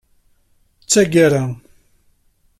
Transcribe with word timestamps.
D 0.83 0.87
taggara. 0.91 1.43